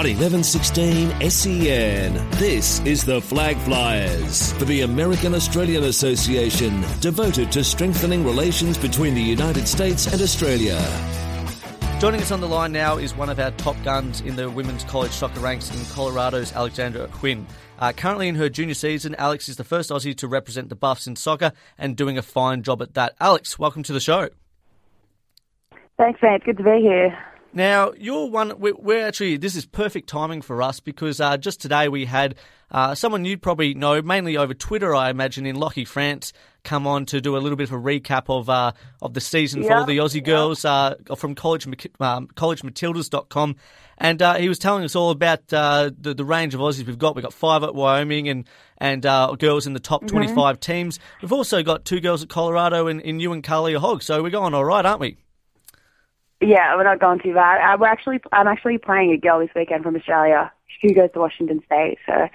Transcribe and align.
on 0.00 0.06
1116 0.06 1.30
SEN. 1.30 2.30
This 2.38 2.80
is 2.86 3.04
the 3.04 3.20
Flag 3.20 3.58
Flyers 3.58 4.50
for 4.54 4.64
the 4.64 4.80
American 4.80 5.34
Australian 5.34 5.84
Association, 5.84 6.82
devoted 7.00 7.52
to 7.52 7.62
strengthening 7.62 8.24
relations 8.24 8.78
between 8.78 9.14
the 9.14 9.20
United 9.20 9.68
States 9.68 10.10
and 10.10 10.22
Australia. 10.22 10.80
Joining 12.00 12.22
us 12.22 12.30
on 12.30 12.40
the 12.40 12.48
line 12.48 12.72
now 12.72 12.96
is 12.96 13.14
one 13.14 13.28
of 13.28 13.38
our 13.38 13.50
top 13.50 13.76
guns 13.84 14.22
in 14.22 14.36
the 14.36 14.48
women's 14.48 14.84
college 14.84 15.12
soccer 15.12 15.40
ranks 15.40 15.70
in 15.70 15.84
Colorado's 15.94 16.54
Alexandra 16.54 17.06
Huynh. 17.08 17.44
Uh, 17.78 17.92
currently 17.92 18.28
in 18.28 18.36
her 18.36 18.48
junior 18.48 18.72
season, 18.72 19.14
Alex 19.16 19.50
is 19.50 19.58
the 19.58 19.64
first 19.64 19.90
Aussie 19.90 20.16
to 20.16 20.26
represent 20.26 20.70
the 20.70 20.76
Buffs 20.76 21.06
in 21.06 21.14
soccer 21.14 21.52
and 21.76 21.94
doing 21.94 22.16
a 22.16 22.22
fine 22.22 22.62
job 22.62 22.80
at 22.80 22.94
that. 22.94 23.16
Alex, 23.20 23.58
welcome 23.58 23.82
to 23.82 23.92
the 23.92 24.00
show. 24.00 24.30
Thanks, 25.98 26.20
mate. 26.22 26.42
Good 26.44 26.56
to 26.56 26.64
be 26.64 26.80
here. 26.80 27.18
Now, 27.52 27.92
you're 27.98 28.26
one. 28.26 28.54
We're, 28.58 29.06
actually 29.06 29.36
this 29.36 29.56
is 29.56 29.66
perfect 29.66 30.08
timing 30.08 30.42
for 30.42 30.62
us 30.62 30.78
because 30.78 31.20
uh, 31.20 31.36
just 31.36 31.60
today 31.60 31.88
we 31.88 32.04
had 32.04 32.36
uh, 32.70 32.94
someone 32.94 33.24
you'd 33.24 33.42
probably 33.42 33.74
know, 33.74 34.00
mainly 34.02 34.36
over 34.36 34.54
Twitter, 34.54 34.94
I 34.94 35.10
imagine, 35.10 35.46
in 35.46 35.56
Lockie 35.56 35.84
France, 35.84 36.32
come 36.62 36.86
on 36.86 37.06
to 37.06 37.20
do 37.20 37.36
a 37.36 37.38
little 37.38 37.56
bit 37.56 37.68
of 37.68 37.72
a 37.72 37.80
recap 37.80 38.24
of 38.28 38.48
uh, 38.48 38.72
of 39.02 39.14
the 39.14 39.20
season 39.20 39.64
for 39.64 39.74
all 39.74 39.84
the 39.84 39.98
Aussie 39.98 40.22
girls 40.22 40.64
uh, 40.64 40.94
from 41.16 41.34
college 41.34 41.66
um, 41.66 42.28
collegematildas.com. 42.28 43.56
And 43.98 44.22
uh, 44.22 44.34
he 44.34 44.48
was 44.48 44.58
telling 44.58 44.84
us 44.84 44.94
all 44.94 45.10
about 45.10 45.52
uh, 45.52 45.90
the, 45.98 46.14
the 46.14 46.24
range 46.24 46.54
of 46.54 46.60
Aussies 46.60 46.86
we've 46.86 46.98
got. 46.98 47.16
We've 47.16 47.24
got 47.24 47.34
five 47.34 47.64
at 47.64 47.74
Wyoming 47.74 48.28
and 48.28 48.46
and 48.78 49.04
uh, 49.04 49.34
girls 49.38 49.66
in 49.66 49.72
the 49.72 49.80
top 49.80 50.02
mm-hmm. 50.02 50.16
25 50.16 50.60
teams. 50.60 51.00
We've 51.20 51.32
also 51.32 51.62
got 51.62 51.84
two 51.84 52.00
girls 52.00 52.22
at 52.22 52.28
Colorado 52.28 52.86
and 52.86 53.00
in 53.00 53.18
you 53.18 53.32
and 53.32 53.42
Carly 53.42 53.74
Hogg. 53.74 54.02
So 54.02 54.22
we're 54.22 54.30
going 54.30 54.54
all 54.54 54.64
right, 54.64 54.86
aren't 54.86 55.00
we? 55.00 55.18
Yeah, 56.40 56.74
we're 56.76 56.84
not 56.84 57.00
going 57.00 57.20
too 57.20 57.34
bad. 57.34 57.60
Uh, 57.60 57.76
we're 57.78 57.86
actually, 57.86 58.20
I'm 58.32 58.46
actually 58.46 58.78
playing 58.78 59.12
a 59.12 59.18
girl 59.18 59.40
this 59.40 59.50
weekend 59.54 59.82
from 59.82 59.96
Australia. 59.96 60.50
She 60.80 60.94
goes 60.94 61.10
to 61.12 61.20
Washington 61.20 61.60
State, 61.66 61.98
so 62.06 62.28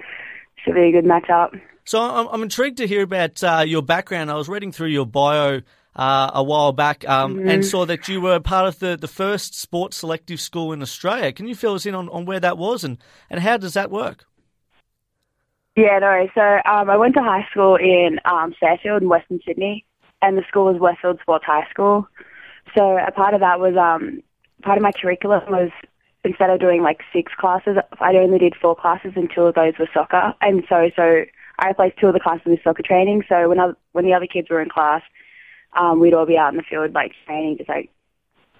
should 0.63 0.75
be 0.75 0.89
a 0.89 0.91
good 0.91 1.05
matchup. 1.05 1.59
So 1.85 2.01
I'm, 2.01 2.27
I'm 2.27 2.43
intrigued 2.43 2.77
to 2.77 2.87
hear 2.87 3.03
about 3.03 3.43
uh, 3.43 3.63
your 3.65 3.81
background. 3.81 4.31
I 4.31 4.35
was 4.35 4.49
reading 4.49 4.71
through 4.71 4.89
your 4.89 5.05
bio 5.05 5.61
uh, 5.95 6.31
a 6.33 6.43
while 6.43 6.71
back 6.71 7.07
um, 7.07 7.35
mm-hmm. 7.35 7.47
and 7.47 7.65
saw 7.65 7.85
that 7.85 8.07
you 8.07 8.21
were 8.21 8.39
part 8.39 8.67
of 8.67 8.79
the, 8.79 8.97
the 8.97 9.07
first 9.07 9.59
sports 9.59 9.97
selective 9.97 10.39
school 10.39 10.73
in 10.73 10.81
Australia. 10.81 11.31
Can 11.31 11.47
you 11.47 11.55
fill 11.55 11.73
us 11.73 11.85
in 11.85 11.95
on, 11.95 12.09
on 12.09 12.25
where 12.25 12.39
that 12.39 12.57
was 12.57 12.83
and, 12.83 12.97
and 13.29 13.39
how 13.39 13.57
does 13.57 13.73
that 13.73 13.89
work? 13.89 14.25
Yeah, 15.75 15.99
no. 15.99 16.27
So 16.33 16.41
um, 16.41 16.89
I 16.89 16.97
went 16.97 17.15
to 17.15 17.21
high 17.21 17.45
school 17.51 17.75
in 17.75 18.19
um, 18.25 18.53
Fairfield 18.59 19.01
in 19.01 19.09
Western 19.09 19.39
Sydney, 19.45 19.85
and 20.21 20.37
the 20.37 20.43
school 20.47 20.71
was 20.71 20.79
Westfield 20.79 21.19
Sports 21.21 21.45
High 21.45 21.67
School. 21.69 22.07
So 22.75 22.97
a 22.97 23.11
part 23.11 23.33
of 23.33 23.39
that 23.39 23.59
was 23.59 23.75
um, 23.77 24.21
part 24.63 24.77
of 24.77 24.83
my 24.83 24.91
curriculum 24.91 25.43
was 25.49 25.71
instead 26.23 26.49
of 26.49 26.59
doing 26.59 26.81
like 26.81 27.01
six 27.13 27.31
classes, 27.37 27.77
I 27.99 28.15
only 28.15 28.39
did 28.39 28.55
four 28.61 28.75
classes, 28.75 29.13
and 29.15 29.31
two 29.33 29.43
of 29.43 29.55
those 29.55 29.73
were 29.79 29.89
soccer. 29.93 30.33
And 30.41 30.63
so 30.67 30.89
so 30.95 31.25
I 31.59 31.67
replaced 31.67 31.97
two 31.97 32.07
of 32.07 32.13
the 32.13 32.19
classes 32.19 32.45
with 32.45 32.63
soccer 32.63 32.83
training. 32.83 33.23
So 33.29 33.47
when 33.47 33.59
I, 33.59 33.71
when 33.93 34.05
the 34.05 34.13
other 34.13 34.27
kids 34.27 34.49
were 34.49 34.61
in 34.61 34.69
class, 34.69 35.01
um, 35.73 35.99
we'd 35.99 36.13
all 36.13 36.25
be 36.25 36.37
out 36.37 36.51
in 36.53 36.57
the 36.57 36.63
field 36.63 36.93
like 36.93 37.13
training, 37.25 37.57
just 37.57 37.69
like 37.69 37.89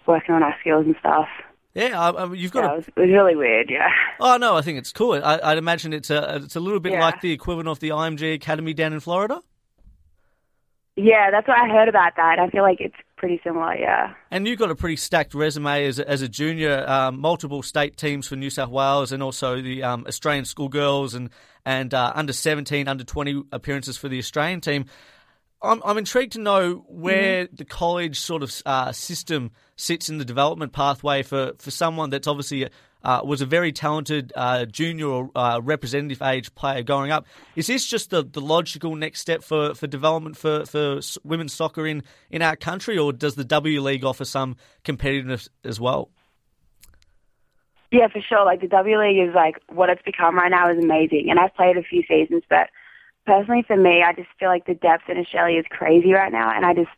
working 0.06 0.36
on 0.36 0.44
our 0.44 0.56
skills 0.62 0.86
and 0.86 0.96
stuff. 1.00 1.28
Yeah, 1.74 2.00
I, 2.00 2.26
mean, 2.26 2.40
you've 2.40 2.52
got. 2.52 2.64
Yeah, 2.64 2.70
a... 2.70 2.74
it, 2.74 2.78
was, 2.78 2.88
it, 2.88 3.00
was, 3.00 3.10
really 3.10 3.36
weird. 3.36 3.70
Yeah. 3.70 3.90
Oh 4.20 4.38
no, 4.38 4.56
I 4.56 4.62
think 4.62 4.78
it's 4.78 4.94
cool. 4.94 5.22
I, 5.22 5.50
would 5.50 5.58
imagine 5.58 5.92
it's 5.92 6.10
a 6.10 6.38
it's 6.38 6.56
a 6.56 6.62
little 6.62 6.80
bit 6.80 6.94
yeah. 6.94 7.04
like 7.04 7.20
the 7.20 7.34
equivalent 7.34 7.68
of 7.68 7.80
the 7.80 7.90
IMG 7.90 8.34
Academy 8.34 8.74
down 8.74 8.94
in 8.94 9.02
Florida. 9.02 9.42
Yeah, 10.96 11.32
that's 11.32 11.48
what 11.48 11.60
I 11.60 11.68
heard 11.68 11.90
about 11.90 12.16
that. 12.16 12.40
I 12.40 12.50
feel 12.50 12.64
like 12.64 12.80
it's 12.80 12.96
pretty 13.18 13.40
similar, 13.44 13.76
yeah. 13.76 14.14
And 14.32 14.48
you've 14.48 14.60
got 14.60 14.72
a 14.72 14.76
pretty 14.76 14.96
stacked 14.96 15.34
resume 15.34 15.86
as 15.86 16.00
a, 16.00 16.10
as 16.10 16.22
a 16.22 16.28
junior, 16.30 16.88
um, 16.90 17.20
multiple 17.20 17.64
state 17.64 17.98
teams 17.98 18.28
for 18.28 18.36
New 18.36 18.50
South 18.50 18.70
Wales 18.70 19.12
and 19.12 19.24
also 19.24 19.62
the 19.62 19.84
um, 19.84 20.06
Australian 20.08 20.46
schoolgirls 20.46 21.16
and, 21.16 21.30
and 21.66 21.94
uh, 21.94 22.12
under 22.16 22.34
17, 22.34 22.88
under 22.88 23.04
20 23.04 23.44
appearances 23.52 23.98
for 23.98 24.10
the 24.10 24.20
Australian 24.20 24.62
team. 24.62 24.86
I'm, 25.62 25.82
I'm 25.84 25.98
intrigued 25.98 26.34
to 26.34 26.40
know 26.40 26.86
where 26.88 27.46
mm-hmm. 27.46 27.56
the 27.56 27.66
college 27.66 28.20
sort 28.20 28.44
of 28.44 28.54
uh, 28.66 28.92
system 28.92 29.52
sits 29.76 30.10
in 30.10 30.18
the 30.18 30.26
development 30.26 30.74
pathway 30.74 31.24
for, 31.24 31.54
for 31.58 31.72
someone 31.72 32.10
that's 32.10 32.28
obviously 32.28 32.68
uh, 33.06 33.22
was 33.24 33.40
a 33.40 33.46
very 33.46 33.72
talented 33.72 34.34
uh, 34.36 34.66
junior 34.66 35.08
or 35.08 35.30
uh, 35.36 35.62
representative 35.64 36.22
age 36.22 36.54
player 36.56 36.82
growing 36.82 37.12
up. 37.12 37.28
Is 37.56 37.68
this 37.68 37.86
just 37.86 38.10
the, 38.10 38.24
the 38.24 38.42
logical 38.42 38.96
next 38.96 39.22
step 39.22 39.44
for, 39.44 39.76
for 39.76 39.86
development 39.86 40.36
for, 40.36 40.66
for 40.66 41.00
women's 41.24 41.54
soccer 41.54 41.86
in, 41.86 42.04
in 42.32 42.42
our 42.42 42.56
country, 42.56 42.98
or 42.98 43.14
does 43.14 43.36
the 43.36 43.46
W 43.46 43.80
League 43.80 44.04
offer 44.04 44.26
some 44.26 44.56
competitiveness 44.84 45.48
as 45.64 45.80
well? 45.80 46.10
Yeah, 47.92 48.08
for 48.08 48.22
sure. 48.22 48.44
Like 48.44 48.62
the 48.62 48.68
W 48.68 49.00
League 49.00 49.30
is 49.30 49.36
like 49.36 49.62
what 49.70 49.90
it's 49.90 50.02
become 50.02 50.36
right 50.36 50.52
now 50.52 50.72
is 50.72 50.84
amazing, 50.84 51.28
and 51.30 51.40
I've 51.40 51.54
played 51.56 51.78
a 51.78 51.84
few 51.84 52.04
seasons, 52.10 52.42
but 52.50 52.70
personally 53.28 53.64
for 53.68 53.78
me, 53.78 54.04
I 54.04 54.14
just 54.14 54.30
feel 54.40 54.50
like 54.50 54.66
the 54.66 54.74
depth 54.74 55.04
in 55.10 55.18
Australia 55.18 55.60
is 55.60 55.66
crazy 55.70 56.12
right 56.12 56.32
now, 56.32 56.52
and 56.54 56.66
I 56.66 56.74
just 56.74 56.90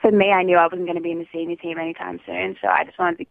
for 0.00 0.10
me, 0.10 0.30
I 0.30 0.42
knew 0.42 0.56
I 0.56 0.64
wasn't 0.64 0.86
going 0.86 0.96
to 0.96 1.02
be 1.02 1.10
in 1.10 1.18
the 1.18 1.26
senior 1.30 1.56
team 1.56 1.78
anytime 1.78 2.20
soon, 2.24 2.56
so 2.62 2.68
I 2.68 2.84
just 2.84 2.98
wanted 2.98 3.18
to 3.18 3.26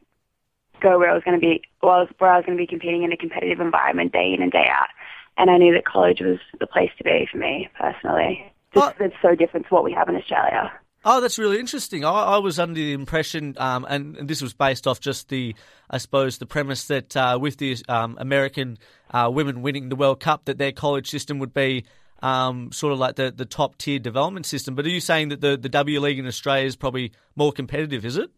go 0.82 0.98
where 0.98 1.10
I 1.10 1.14
was 1.14 1.24
going 1.24 1.40
to 1.40 1.46
be, 1.46 1.62
well, 1.82 2.08
where 2.18 2.32
I 2.32 2.38
was 2.38 2.46
going 2.46 2.58
to 2.58 2.62
be 2.62 2.68
competing 2.68 3.04
in 3.04 3.12
a 3.12 3.18
competitive 3.18 3.60
environment 3.60 4.14
day 4.14 4.34
in 4.34 4.42
and 4.42 4.52
day 4.52 4.68
out. 4.70 4.90
And 5.38 5.50
I 5.50 5.58
knew 5.58 5.74
that 5.74 5.86
college 5.86 6.20
was 6.22 6.40
the 6.60 6.68
place 6.68 6.92
to 6.98 7.04
be 7.04 7.28
for 7.32 7.38
me 7.38 7.70
personally. 7.80 8.52
Just 8.74 8.96
oh. 9.00 9.06
it's 9.06 9.16
so 9.22 9.36
different 9.36 9.68
to 9.68 9.74
what 9.74 9.84
we 9.84 9.94
have 9.94 10.10
in 10.10 10.16
Australia. 10.16 10.72
Oh, 11.06 11.22
that's 11.22 11.40
really 11.40 11.60
interesting. 11.60 12.04
I, 12.04 12.12
I 12.12 12.38
was 12.40 12.60
under 12.60 12.76
the 12.76 12.92
impression, 12.92 13.56
um, 13.58 13.86
and, 13.90 14.18
and, 14.18 14.30
this 14.30 14.42
was 14.42 14.54
based 14.54 14.86
off 14.86 15.00
just 15.00 15.30
the, 15.30 15.56
I 15.90 15.98
suppose, 15.98 16.40
the 16.40 16.46
premise 16.46 16.88
that 16.88 17.16
uh, 17.16 17.40
with 17.42 17.56
the 17.56 17.78
um, 17.88 18.18
American 18.20 18.78
uh, 19.12 19.32
women 19.34 19.62
winning 19.62 19.88
the 19.88 19.96
World 19.96 20.20
Cup, 20.20 20.44
that 20.46 20.58
their 20.58 20.74
college 20.74 21.10
system 21.10 21.40
would 21.40 21.54
be 21.54 21.86
um, 22.22 22.74
sort 22.74 22.92
of 22.92 23.00
like 23.00 23.16
the, 23.16 23.32
the 23.32 23.46
top 23.46 23.78
tier 23.78 23.98
development 23.98 24.46
system. 24.46 24.76
But 24.76 24.86
are 24.86 24.90
you 24.90 25.00
saying 25.00 25.30
that 25.30 25.40
the, 25.40 25.56
the 25.56 25.70
W 25.70 26.02
League 26.02 26.20
in 26.20 26.28
Australia 26.28 26.66
is 26.66 26.76
probably 26.76 27.14
more 27.36 27.54
competitive? 27.54 28.04
Is 28.04 28.18
it? 28.18 28.30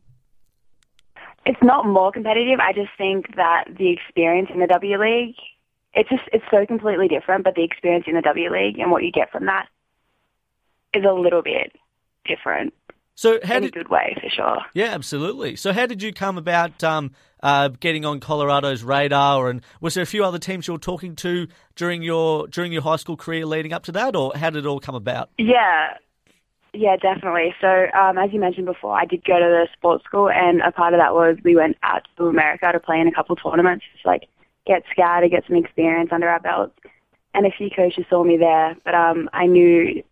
It's 1.45 1.61
not 1.63 1.85
more 1.85 2.11
competitive. 2.11 2.59
I 2.59 2.73
just 2.73 2.91
think 2.97 3.35
that 3.35 3.65
the 3.77 3.91
experience 3.91 4.49
in 4.53 4.59
the 4.59 4.67
W 4.67 4.97
League, 4.99 5.35
it's 5.93 6.09
just 6.09 6.23
it's 6.31 6.45
so 6.51 6.65
completely 6.65 7.07
different. 7.07 7.43
But 7.43 7.55
the 7.55 7.63
experience 7.63 8.05
in 8.07 8.15
the 8.15 8.21
W 8.21 8.51
League 8.51 8.79
and 8.79 8.91
what 8.91 9.03
you 9.03 9.11
get 9.11 9.31
from 9.31 9.45
that 9.45 9.67
is 10.93 11.03
a 11.03 11.13
little 11.13 11.41
bit 11.41 11.75
different. 12.25 12.73
So 13.15 13.39
how 13.43 13.57
in 13.57 13.63
did, 13.63 13.75
a 13.75 13.79
good 13.79 13.89
way 13.89 14.15
for 14.21 14.29
sure. 14.29 14.57
Yeah, 14.73 14.93
absolutely. 14.93 15.55
So 15.55 15.73
how 15.73 15.85
did 15.85 16.01
you 16.01 16.13
come 16.13 16.37
about 16.37 16.83
um, 16.83 17.11
uh, 17.43 17.67
getting 17.67 18.05
on 18.05 18.19
Colorado's 18.19 18.83
radar? 18.83 19.49
And 19.49 19.61
was 19.79 19.93
there 19.93 20.03
a 20.03 20.07
few 20.07 20.23
other 20.23 20.39
teams 20.39 20.67
you 20.67 20.73
were 20.73 20.79
talking 20.79 21.15
to 21.17 21.47
during 21.75 22.01
your 22.01 22.47
during 22.47 22.71
your 22.71 22.81
high 22.81 22.95
school 22.95 23.17
career 23.17 23.45
leading 23.45 23.73
up 23.73 23.83
to 23.83 23.91
that, 23.93 24.15
or 24.15 24.31
how 24.35 24.49
did 24.49 24.65
it 24.65 24.67
all 24.67 24.79
come 24.79 24.95
about? 24.95 25.29
Yeah, 25.37 25.97
yeah, 26.73 26.95
definitely. 26.95 27.53
So, 27.59 27.87
um, 27.93 28.17
as 28.17 28.31
you 28.31 28.39
mentioned 28.39 28.65
before, 28.65 28.97
I 28.97 29.05
did 29.05 29.25
go 29.25 29.37
to 29.37 29.45
the 29.45 29.67
sports 29.73 30.05
school, 30.05 30.29
and 30.29 30.61
a 30.61 30.71
part 30.71 30.93
of 30.93 30.99
that 30.99 31.13
was 31.13 31.37
we 31.43 31.55
went 31.55 31.77
out 31.83 32.07
to 32.17 32.27
America 32.27 32.71
to 32.71 32.79
play 32.79 32.99
in 32.99 33.07
a 33.07 33.11
couple 33.11 33.35
tournaments, 33.35 33.85
just 33.93 34.05
like 34.05 34.27
get 34.65 34.83
scouted, 34.91 35.31
get 35.31 35.43
some 35.47 35.57
experience 35.57 36.09
under 36.13 36.29
our 36.29 36.39
belts. 36.39 36.73
And 37.33 37.45
a 37.45 37.51
few 37.51 37.69
coaches 37.69 38.05
saw 38.09 38.23
me 38.23 38.37
there, 38.37 38.75
but 38.85 38.95
um, 38.95 39.29
I 39.33 39.47
knew 39.47 40.03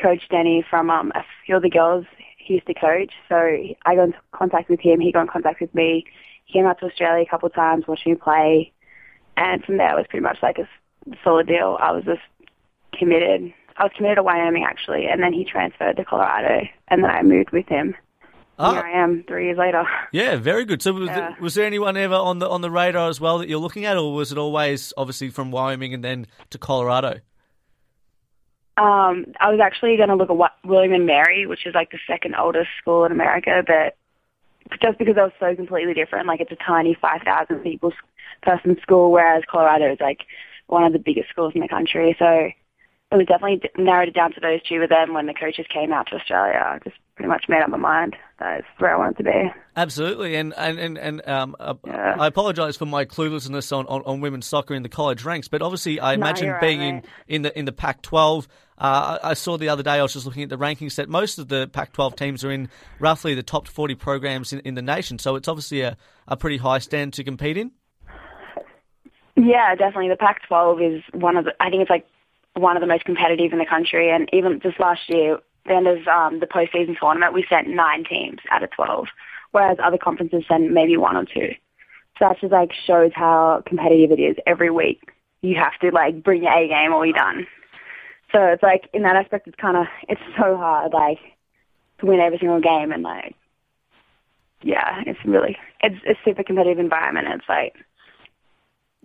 Coach 0.00 0.22
Danny 0.30 0.64
from 0.68 0.90
um, 0.90 1.12
a 1.14 1.24
few 1.44 1.56
of 1.56 1.62
the 1.62 1.70
girls 1.70 2.06
he 2.38 2.54
used 2.54 2.66
to 2.66 2.74
coach. 2.74 3.12
So 3.28 3.36
I 3.36 3.94
got 3.94 4.04
in 4.04 4.14
contact 4.32 4.70
with 4.70 4.80
him. 4.80 5.00
He 5.00 5.12
got 5.12 5.22
in 5.22 5.28
contact 5.28 5.60
with 5.60 5.74
me. 5.74 6.04
He 6.44 6.52
came 6.52 6.66
out 6.66 6.78
to 6.80 6.86
Australia 6.86 7.24
a 7.24 7.28
couple 7.28 7.46
of 7.46 7.54
times, 7.54 7.86
watched 7.86 8.06
me 8.06 8.14
play, 8.14 8.72
and 9.36 9.62
from 9.64 9.76
there 9.76 9.92
it 9.92 9.96
was 9.96 10.06
pretty 10.08 10.22
much 10.22 10.38
like 10.42 10.58
a 10.58 10.68
solid 11.24 11.46
deal. 11.46 11.76
I 11.80 11.92
was 11.92 12.04
just 12.04 12.22
committed 12.92 13.52
I 13.78 13.84
was 13.84 13.92
committed 13.96 14.16
to 14.16 14.22
Wyoming 14.22 14.64
actually, 14.64 15.06
and 15.06 15.22
then 15.22 15.32
he 15.32 15.44
transferred 15.44 15.96
to 15.96 16.04
Colorado, 16.04 16.66
and 16.88 17.02
then 17.02 17.10
I 17.10 17.22
moved 17.22 17.50
with 17.50 17.68
him. 17.68 17.94
Oh. 18.58 18.72
Here 18.72 18.82
I 18.82 19.02
am 19.02 19.22
three 19.28 19.46
years 19.46 19.58
later. 19.58 19.84
Yeah, 20.12 20.36
very 20.36 20.64
good. 20.64 20.80
So, 20.80 20.94
was, 20.94 21.08
yeah. 21.08 21.14
there, 21.14 21.36
was 21.40 21.54
there 21.54 21.66
anyone 21.66 21.96
ever 21.96 22.14
on 22.14 22.38
the 22.38 22.48
on 22.48 22.62
the 22.62 22.70
radar 22.70 23.10
as 23.10 23.20
well 23.20 23.38
that 23.38 23.48
you're 23.48 23.58
looking 23.58 23.84
at, 23.84 23.98
or 23.98 24.14
was 24.14 24.32
it 24.32 24.38
always 24.38 24.94
obviously 24.96 25.28
from 25.28 25.50
Wyoming 25.50 25.92
and 25.92 26.02
then 26.02 26.26
to 26.50 26.58
Colorado? 26.58 27.20
Um, 28.78 29.26
I 29.40 29.50
was 29.50 29.60
actually 29.62 29.96
going 29.96 30.10
to 30.10 30.16
look 30.16 30.28
at 30.28 30.36
what, 30.36 30.52
William 30.64 30.92
and 30.92 31.06
Mary, 31.06 31.46
which 31.46 31.66
is 31.66 31.74
like 31.74 31.90
the 31.90 31.98
second 32.06 32.34
oldest 32.34 32.68
school 32.78 33.04
in 33.04 33.12
America, 33.12 33.62
but 33.66 33.96
just 34.82 34.98
because 34.98 35.14
they 35.14 35.22
were 35.22 35.32
so 35.40 35.54
completely 35.54 35.94
different, 35.94 36.26
like 36.26 36.40
it's 36.40 36.52
a 36.52 36.56
tiny 36.56 36.94
5,000 37.00 37.60
people 37.60 37.92
person 38.42 38.76
school, 38.82 39.10
whereas 39.10 39.44
Colorado 39.50 39.92
is 39.92 39.98
like 40.00 40.20
one 40.66 40.84
of 40.84 40.92
the 40.92 40.98
biggest 40.98 41.30
schools 41.30 41.52
in 41.54 41.62
the 41.62 41.68
country. 41.68 42.16
So 42.18 42.50
it 43.12 43.16
was 43.16 43.26
definitely 43.26 43.60
narrowed 43.78 44.08
it 44.08 44.14
down 44.14 44.32
to 44.32 44.40
those 44.40 44.60
two. 44.68 44.80
But 44.80 44.90
then 44.90 45.14
when 45.14 45.26
the 45.26 45.34
coaches 45.34 45.66
came 45.72 45.92
out 45.92 46.08
to 46.08 46.16
Australia, 46.16 46.60
I 46.60 46.78
just 46.82 46.96
pretty 47.14 47.28
much 47.28 47.44
made 47.48 47.62
up 47.62 47.70
my 47.70 47.76
mind. 47.76 48.16
That's 48.38 48.66
where 48.78 48.94
I 48.94 48.98
wanted 48.98 49.18
to 49.18 49.24
be. 49.24 49.52
Absolutely, 49.76 50.34
and 50.34 50.52
and 50.56 50.78
and, 50.78 50.98
and 50.98 51.28
um, 51.28 51.56
uh, 51.60 51.74
yeah. 51.86 52.16
I 52.18 52.26
apologise 52.26 52.76
for 52.76 52.86
my 52.86 53.04
cluelessness 53.04 53.76
on, 53.76 53.86
on, 53.86 54.02
on, 54.04 54.20
women's 54.20 54.46
soccer 54.46 54.74
in 54.74 54.82
the 54.82 54.88
college 54.88 55.24
ranks, 55.24 55.48
but 55.48 55.62
obviously 55.62 56.00
I 56.00 56.14
imagine 56.14 56.48
no, 56.48 56.58
being 56.60 56.80
right, 56.80 57.04
in, 57.28 57.36
in 57.36 57.42
the 57.42 57.58
in 57.58 57.64
the 57.64 57.72
Pac-12. 57.72 58.46
Uh, 58.78 59.18
I 59.22 59.34
saw 59.34 59.56
the 59.56 59.70
other 59.70 59.82
day 59.82 59.92
I 59.92 60.02
was 60.02 60.12
just 60.12 60.26
looking 60.26 60.42
at 60.42 60.50
the 60.50 60.58
rankings 60.58 60.96
that 60.96 61.08
most 61.08 61.38
of 61.38 61.48
the 61.48 61.66
Pac-12 61.68 62.16
teams 62.16 62.44
are 62.44 62.50
in 62.50 62.68
roughly 62.98 63.34
the 63.34 63.42
top 63.42 63.68
40 63.68 63.94
programs 63.94 64.52
in, 64.52 64.60
in 64.60 64.74
the 64.74 64.82
nation, 64.82 65.18
so 65.18 65.36
it's 65.36 65.48
obviously 65.48 65.80
a, 65.80 65.96
a 66.28 66.36
pretty 66.36 66.58
high 66.58 66.78
stand 66.78 67.14
to 67.14 67.24
compete 67.24 67.56
in. 67.56 67.70
Yeah, 69.36 69.74
definitely. 69.74 70.08
The 70.08 70.16
Pac-12 70.16 70.96
is 70.96 71.02
one 71.12 71.36
of 71.36 71.44
the. 71.44 71.52
I 71.60 71.70
think 71.70 71.82
it's 71.82 71.90
like 71.90 72.06
one 72.56 72.76
of 72.76 72.80
the 72.80 72.86
most 72.86 73.04
competitive 73.04 73.52
in 73.52 73.58
the 73.58 73.66
country, 73.66 74.10
and 74.10 74.28
even 74.32 74.60
just 74.60 74.80
last 74.80 75.02
year, 75.08 75.38
the 75.66 75.74
end 75.74 75.86
of 75.86 76.06
um, 76.06 76.40
the 76.40 76.46
postseason 76.46 76.98
tournament, 76.98 77.34
we 77.34 77.44
sent 77.48 77.68
nine 77.68 78.04
teams 78.04 78.38
out 78.50 78.62
of 78.62 78.70
12, 78.70 79.06
whereas 79.52 79.78
other 79.82 79.98
conferences 79.98 80.44
send 80.48 80.72
maybe 80.72 80.96
one 80.96 81.16
or 81.16 81.24
two. 81.24 81.50
So 82.18 82.26
that 82.26 82.40
just 82.40 82.52
like 82.52 82.72
shows 82.86 83.10
how 83.14 83.62
competitive 83.66 84.10
it 84.18 84.22
is 84.22 84.36
every 84.46 84.70
week. 84.70 85.02
You 85.42 85.56
have 85.56 85.78
to 85.80 85.90
like 85.90 86.22
bring 86.22 86.42
your 86.42 86.52
A 86.52 86.68
game 86.68 86.92
or 86.92 87.04
you're 87.04 87.14
done. 87.14 87.46
So 88.32 88.42
it's 88.44 88.62
like 88.62 88.88
in 88.94 89.02
that 89.02 89.16
aspect, 89.16 89.46
it's 89.46 89.56
kind 89.56 89.76
of 89.76 89.86
it's 90.08 90.20
so 90.36 90.56
hard 90.56 90.92
like 90.92 91.18
to 92.00 92.06
win 92.06 92.20
every 92.20 92.38
single 92.38 92.60
game 92.60 92.90
and 92.90 93.02
like 93.02 93.34
yeah, 94.62 95.02
it's 95.06 95.18
really 95.24 95.56
it's 95.82 96.02
a 96.06 96.14
super 96.24 96.42
competitive 96.42 96.78
environment. 96.78 97.28
It's 97.30 97.48
like 97.48 97.74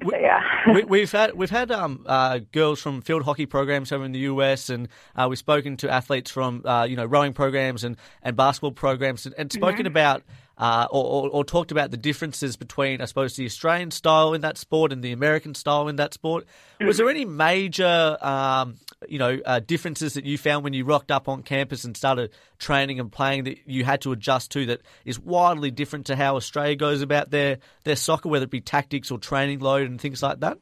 we, 0.04 0.14
yeah, 0.20 0.84
we, 0.88 1.00
have 1.02 1.12
had 1.12 1.34
we've 1.34 1.50
had 1.50 1.72
um, 1.72 2.06
uh, 2.08 2.40
girls 2.52 2.82
from 2.82 3.02
field 3.02 3.24
hockey 3.24 3.46
programs 3.46 3.92
over 3.92 4.04
in 4.04 4.12
the 4.12 4.20
US, 4.20 4.70
and 4.70 4.88
uh, 5.16 5.28
we've 5.30 5.38
spoken 5.38 5.78
to 5.78 5.90
athletes 5.90 6.32
from 6.32 6.64
uh, 6.66 6.84
you 6.84 6.96
know 6.96 7.06
rowing 7.06 7.34
programs 7.34 7.84
and, 7.84 7.98
and 8.24 8.36
basketball 8.36 8.72
programs, 8.72 9.26
and, 9.26 9.36
and 9.38 9.52
spoken 9.52 9.80
mm-hmm. 9.80 9.88
about 9.88 10.24
uh, 10.58 10.88
or, 10.92 11.04
or, 11.04 11.30
or, 11.30 11.44
talked 11.44 11.72
about 11.72 11.90
the 11.90 11.98
differences 11.98 12.56
between, 12.56 13.02
I 13.02 13.06
suppose, 13.06 13.36
the 13.36 13.46
Australian 13.46 13.90
style 13.90 14.36
in 14.36 14.42
that 14.42 14.60
sport 14.60 14.92
and 14.94 15.04
the 15.04 15.12
American 15.12 15.56
style 15.56 15.88
in 15.88 15.96
that 15.96 16.14
sport. 16.14 16.46
Was 16.80 16.98
there 16.98 17.10
any 17.10 17.26
major, 17.26 18.18
um, 18.22 18.76
you 19.08 19.18
know, 19.18 19.40
uh, 19.46 19.60
differences 19.60 20.14
that 20.14 20.26
you 20.26 20.38
found 20.38 20.64
when 20.64 20.74
you 20.74 20.86
rocked 20.86 21.12
up 21.12 21.28
on 21.28 21.44
campus 21.44 21.84
and 21.84 21.98
started 21.98 22.32
training 22.60 23.00
and 23.00 23.12
playing 23.12 23.46
that 23.46 23.58
you 23.66 23.84
had 23.84 24.02
to 24.02 24.12
adjust 24.12 24.52
to 24.52 24.66
that 24.68 24.82
is 25.06 25.20
wildly 25.20 25.72
different 25.72 26.06
to 26.08 26.16
how 26.16 26.36
Australia 26.36 26.76
goes 26.76 27.02
about 27.02 27.32
their 27.32 27.58
their 27.84 27.96
soccer, 27.96 28.30
whether 28.30 28.44
it 28.44 28.52
be 28.52 28.62
tactics 28.62 29.12
or 29.12 29.18
training 29.18 29.60
load 29.60 29.90
and 29.90 30.00
things 30.00 30.22
like 30.22 30.40
that? 30.42 30.58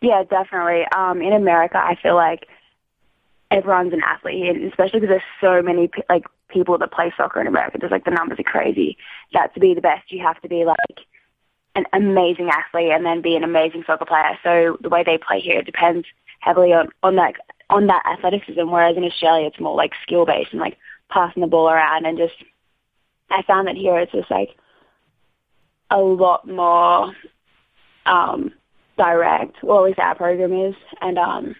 Yeah, 0.00 0.24
definitely. 0.24 0.84
Um, 0.94 1.22
in 1.22 1.32
America, 1.32 1.78
I 1.78 1.96
feel 2.02 2.14
like 2.14 2.46
everyone's 3.50 3.92
an 3.92 4.02
athlete, 4.04 4.62
especially 4.64 5.00
because 5.00 5.14
there's 5.14 5.22
so 5.40 5.62
many 5.62 5.90
like 6.08 6.24
people 6.48 6.76
that 6.78 6.92
play 6.92 7.12
soccer 7.16 7.40
in 7.40 7.46
America. 7.46 7.78
Just 7.78 7.92
like 7.92 8.04
the 8.04 8.10
numbers 8.10 8.38
are 8.38 8.44
crazy. 8.44 8.98
That 9.32 9.54
to 9.54 9.60
be 9.60 9.74
the 9.74 9.80
best, 9.80 10.12
you 10.12 10.22
have 10.22 10.40
to 10.42 10.48
be 10.48 10.64
like 10.64 11.06
an 11.74 11.84
amazing 11.92 12.50
athlete 12.50 12.90
and 12.92 13.06
then 13.06 13.22
be 13.22 13.34
an 13.34 13.44
amazing 13.44 13.84
soccer 13.86 14.04
player. 14.04 14.38
So 14.42 14.76
the 14.80 14.90
way 14.90 15.04
they 15.04 15.16
play 15.16 15.40
here 15.40 15.62
depends 15.62 16.06
heavily 16.42 16.72
on 16.72 16.88
on 17.02 17.16
that 17.16 17.34
on 17.70 17.86
that 17.86 18.04
athleticism. 18.06 18.68
Whereas 18.68 18.96
in 18.96 19.04
Australia, 19.04 19.46
it's 19.46 19.60
more 19.60 19.74
like 19.74 19.92
skill 20.02 20.26
based 20.26 20.52
and 20.52 20.60
like 20.60 20.76
passing 21.08 21.40
the 21.40 21.46
ball 21.46 21.70
around 21.70 22.04
and 22.06 22.18
just. 22.18 22.34
I 23.30 23.42
found 23.44 23.66
that 23.66 23.76
here 23.76 23.98
it's 23.98 24.12
just 24.12 24.30
like 24.30 24.50
a 25.90 25.98
lot 25.98 26.46
more 26.46 27.14
um, 28.04 28.52
direct. 28.98 29.62
Well, 29.62 29.78
at 29.78 29.84
least 29.84 29.98
our 29.98 30.14
program 30.14 30.52
is, 30.52 30.74
and 31.00 31.18
um, 31.18 31.56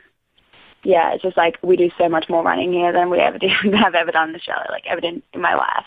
yeah, 0.85 1.14
it's 1.14 1.23
just 1.23 1.37
like 1.37 1.58
we 1.62 1.76
do 1.76 1.90
so 1.96 2.08
much 2.11 2.28
more 2.28 2.43
running 2.43 2.73
here 2.73 2.93
than 2.93 3.08
we 3.08 3.20
ever 3.20 3.38
do 3.40 3.49
have 3.73 3.94
ever 3.94 4.11
done 4.11 4.31
in 4.31 4.37
Australia, 4.37 4.67
like 4.70 4.85
ever 4.87 5.00
did 5.00 5.23
in 5.32 5.40
my 5.40 5.55
life. 5.55 5.87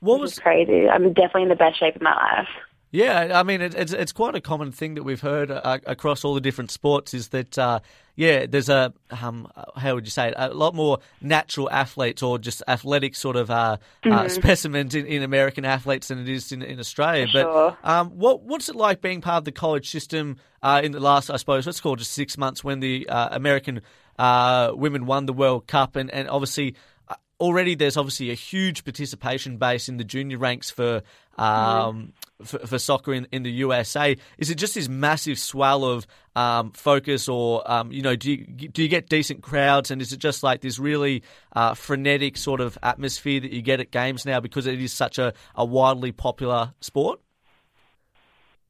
What 0.00 0.20
was 0.20 0.38
crazy? 0.38 0.88
I'm 0.88 1.12
definitely 1.12 1.44
in 1.44 1.48
the 1.48 1.56
best 1.56 1.78
shape 1.78 1.96
of 1.96 2.02
my 2.02 2.14
life. 2.14 2.48
Yeah, 2.90 3.38
I 3.38 3.42
mean 3.42 3.60
it, 3.60 3.74
it's 3.74 3.92
it's 3.92 4.12
quite 4.12 4.34
a 4.34 4.40
common 4.40 4.72
thing 4.72 4.94
that 4.94 5.02
we've 5.02 5.20
heard 5.20 5.50
uh, 5.50 5.78
across 5.86 6.24
all 6.24 6.34
the 6.34 6.40
different 6.40 6.70
sports 6.70 7.12
is 7.12 7.28
that 7.28 7.58
uh, 7.58 7.80
yeah, 8.16 8.46
there's 8.46 8.68
a 8.68 8.94
um, 9.10 9.46
how 9.76 9.94
would 9.94 10.06
you 10.06 10.10
say 10.10 10.28
it? 10.28 10.34
A 10.36 10.48
lot 10.54 10.74
more 10.74 10.98
natural 11.20 11.70
athletes 11.70 12.22
or 12.22 12.38
just 12.38 12.62
athletic 12.66 13.14
sort 13.14 13.36
of 13.36 13.50
uh, 13.50 13.76
uh 14.04 14.08
mm-hmm. 14.08 14.28
specimens 14.28 14.94
in, 14.94 15.06
in, 15.06 15.22
American 15.22 15.64
athletes 15.64 16.08
than 16.08 16.18
it 16.18 16.28
is 16.28 16.50
in, 16.50 16.62
in 16.62 16.80
Australia. 16.80 17.26
For 17.26 17.32
but 17.32 17.42
sure. 17.42 17.78
um, 17.84 18.10
what 18.18 18.42
what's 18.42 18.68
it 18.68 18.74
like 18.74 19.02
being 19.02 19.20
part 19.20 19.38
of 19.38 19.44
the 19.44 19.52
college 19.52 19.90
system 19.90 20.38
uh, 20.62 20.80
in 20.82 20.92
the 20.92 21.00
last 21.00 21.30
I 21.30 21.36
suppose 21.36 21.66
let's 21.66 21.80
call 21.80 21.94
it 21.94 21.98
just 21.98 22.12
six 22.12 22.38
months 22.38 22.64
when 22.64 22.80
the 22.80 23.08
uh, 23.08 23.28
American 23.32 23.82
uh, 24.18 24.72
women 24.74 25.06
won 25.06 25.26
the 25.26 25.32
World 25.32 25.66
Cup, 25.66 25.94
and, 25.94 26.10
and 26.10 26.28
obviously 26.28 26.74
uh, 27.08 27.14
already 27.38 27.74
there's 27.74 27.96
obviously 27.96 28.30
a 28.30 28.34
huge 28.34 28.82
participation 28.84 29.58
base 29.58 29.88
in 29.88 29.96
the 29.96 30.04
junior 30.04 30.38
ranks 30.38 30.70
for 30.70 31.02
um, 31.36 32.14
for, 32.42 32.58
for, 32.60 32.78
soccer 32.78 33.12
in, 33.12 33.26
in 33.32 33.42
the 33.42 33.50
USA. 33.50 34.16
Is 34.38 34.50
it 34.50 34.56
just 34.56 34.74
this 34.74 34.88
massive 34.88 35.38
swell 35.38 35.84
of 35.84 36.06
um, 36.36 36.72
focus, 36.72 37.28
or 37.28 37.68
um, 37.70 37.90
you 37.90 38.02
know, 38.02 38.16
do 38.16 38.32
you, 38.32 38.68
do 38.68 38.82
you 38.82 38.88
get 38.88 39.08
decent 39.08 39.42
crowds, 39.42 39.90
and 39.90 40.00
is 40.00 40.12
it 40.12 40.18
just 40.18 40.42
like 40.42 40.60
this 40.60 40.78
really 40.78 41.22
uh, 41.54 41.74
frenetic 41.74 42.36
sort 42.36 42.60
of 42.60 42.78
atmosphere 42.82 43.40
that 43.40 43.52
you 43.52 43.62
get 43.62 43.80
at 43.80 43.90
games 43.90 44.24
now 44.24 44.40
because 44.40 44.66
it 44.66 44.80
is 44.80 44.92
such 44.92 45.18
a, 45.18 45.32
a 45.54 45.64
widely 45.64 46.12
popular 46.12 46.72
sport? 46.80 47.20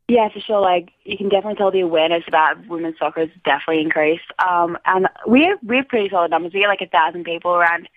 Yeah, 0.09 0.31
for 0.33 0.41
sure. 0.41 0.61
Like 0.61 0.89
you 1.05 1.19
can 1.19 1.29
definitely 1.29 1.57
tell 1.57 1.71
the 1.71 1.81
awareness 1.81 2.25
about 2.27 2.67
women's 2.67 2.99
soccer 2.99 3.21
has 3.21 3.29
definitely 3.45 3.83
increased. 3.83 4.25
Um, 4.39 4.79
and 4.87 5.07
we 5.27 5.43
have 5.43 5.59
we 5.63 5.77
have 5.77 5.89
pretty 5.89 6.09
solid 6.09 6.31
numbers. 6.31 6.55
We 6.55 6.61
get 6.61 6.69
like 6.69 6.81
a 6.81 6.87
thousand 6.87 7.25
people 7.25 7.51
around 7.55 7.89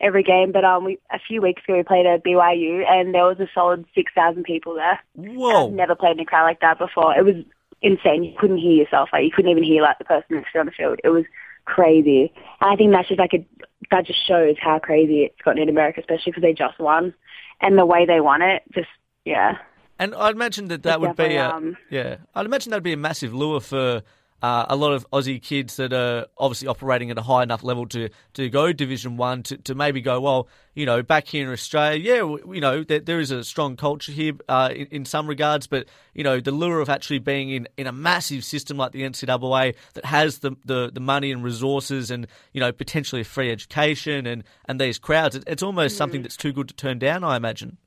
every 0.00 0.22
game. 0.22 0.52
But 0.52 0.64
um, 0.64 0.84
we 0.84 0.98
a 1.10 1.18
few 1.18 1.40
weeks 1.40 1.62
ago 1.64 1.76
we 1.76 1.82
played 1.82 2.06
at 2.06 2.24
BYU 2.24 2.84
and 2.86 3.14
there 3.14 3.24
was 3.24 3.40
a 3.40 3.48
solid 3.54 3.84
six 3.94 4.12
thousand 4.14 4.44
people 4.44 4.74
there. 4.74 5.00
Whoa! 5.14 5.68
I've 5.68 5.72
never 5.72 5.94
played 5.94 6.12
in 6.12 6.20
a 6.20 6.24
crowd 6.24 6.44
like 6.44 6.60
that 6.60 6.78
before. 6.78 7.16
It 7.16 7.24
was 7.24 7.36
insane. 7.82 8.24
You 8.24 8.34
couldn't 8.38 8.58
hear 8.58 8.72
yourself. 8.72 9.10
Like 9.12 9.24
you 9.24 9.30
couldn't 9.30 9.50
even 9.50 9.62
hear 9.62 9.82
like 9.82 9.98
the 9.98 10.04
person 10.04 10.26
next 10.30 10.52
to 10.52 10.58
you 10.58 10.60
on 10.60 10.66
the 10.66 10.72
field. 10.72 11.00
It 11.04 11.10
was 11.10 11.24
crazy. 11.64 12.32
And 12.60 12.70
I 12.70 12.76
think 12.76 12.92
that's 12.92 13.08
just 13.08 13.20
like 13.20 13.34
a 13.34 13.46
that 13.90 14.06
just 14.06 14.26
shows 14.26 14.56
how 14.60 14.78
crazy 14.78 15.22
it's 15.24 15.40
gotten 15.42 15.62
in 15.62 15.68
America, 15.68 16.00
especially 16.00 16.32
because 16.32 16.42
they 16.42 16.52
just 16.52 16.78
won 16.78 17.14
and 17.60 17.78
the 17.78 17.86
way 17.86 18.06
they 18.06 18.20
won 18.20 18.42
it. 18.42 18.62
Just 18.74 18.88
yeah. 19.24 19.58
And 19.98 20.14
I'd 20.14 20.34
imagine 20.34 20.68
that 20.68 20.84
that 20.84 21.00
would 21.00 21.16
be 21.16 21.34
a 21.34 21.50
um, 21.50 21.76
yeah. 21.90 22.16
I'd 22.34 22.46
imagine 22.46 22.70
that'd 22.70 22.82
be 22.82 22.92
a 22.92 22.96
massive 22.96 23.34
lure 23.34 23.60
for 23.60 24.02
uh, 24.42 24.66
a 24.68 24.76
lot 24.76 24.92
of 24.92 25.08
Aussie 25.10 25.42
kids 25.42 25.76
that 25.76 25.92
are 25.92 26.26
obviously 26.38 26.68
operating 26.68 27.10
at 27.10 27.18
a 27.18 27.22
high 27.22 27.42
enough 27.42 27.64
level 27.64 27.86
to, 27.88 28.08
to 28.34 28.48
go 28.48 28.72
Division 28.72 29.16
One 29.16 29.42
to, 29.44 29.56
to 29.58 29.74
maybe 29.74 30.00
go 30.00 30.20
well, 30.20 30.48
you 30.74 30.86
know, 30.86 31.02
back 31.02 31.26
here 31.26 31.44
in 31.44 31.52
Australia, 31.52 31.98
yeah, 31.98 32.52
you 32.54 32.60
know, 32.60 32.84
there, 32.84 33.00
there 33.00 33.18
is 33.18 33.32
a 33.32 33.42
strong 33.42 33.76
culture 33.76 34.12
here 34.12 34.34
uh, 34.48 34.70
in, 34.72 34.86
in, 34.86 35.04
some 35.04 35.26
regards, 35.26 35.66
but 35.66 35.88
you 36.14 36.22
know, 36.22 36.38
the 36.38 36.52
lure 36.52 36.80
of 36.80 36.88
actually 36.88 37.18
being 37.18 37.50
in, 37.50 37.66
in 37.76 37.88
a 37.88 37.92
massive 37.92 38.44
system 38.44 38.76
like 38.76 38.92
the 38.92 39.02
NCAA 39.02 39.74
that 39.94 40.04
has 40.04 40.38
the, 40.38 40.52
the, 40.64 40.90
the 40.92 41.00
money 41.00 41.32
and 41.32 41.42
resources 41.42 42.10
and 42.10 42.28
you 42.52 42.60
know 42.60 42.70
potentially 42.70 43.24
free 43.24 43.50
education 43.50 44.26
and, 44.26 44.44
and 44.66 44.80
these 44.80 44.98
crowds, 44.98 45.34
it, 45.34 45.42
it's 45.48 45.64
almost 45.64 45.96
mm. 45.96 45.98
something 45.98 46.22
that's 46.22 46.36
too 46.36 46.52
good 46.52 46.68
to 46.68 46.74
turn 46.74 47.00
down, 47.00 47.24
I 47.24 47.36
imagine. 47.36 47.78